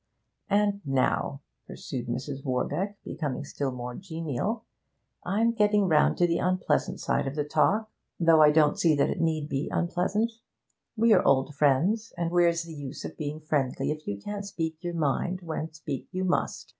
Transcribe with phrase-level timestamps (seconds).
[0.49, 2.43] 'And now,' pursued Mrs.
[2.43, 4.65] Warbeck, becoming still more genial,
[5.23, 7.87] 'I'm getting round to the unpleasant side of the talk,
[8.19, 10.31] though I don't see that it need be unpleasant.
[10.97, 14.95] We're old friends, and where's the use of being friendly if you can't speak your
[14.95, 16.69] mind, when speak you must?